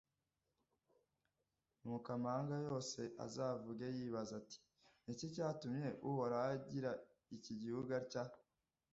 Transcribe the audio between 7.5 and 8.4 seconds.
gihugu atya?